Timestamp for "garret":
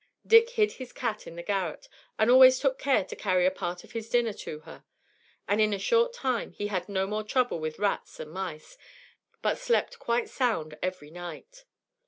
1.43-1.87